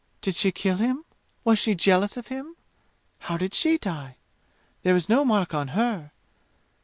Did 0.21 0.33
she 0.35 0.51
kill 0.51 0.77
him? 0.77 1.05
Was 1.43 1.59
she 1.59 1.75
jealous 1.75 2.17
of 2.17 2.29
him? 2.29 2.55
How 3.19 3.37
did 3.37 3.53
she 3.53 3.77
die? 3.77 4.15
There 4.81 4.95
is 4.95 5.07
no 5.07 5.23
mark 5.23 5.53
on 5.53 5.67
her! 5.77 6.09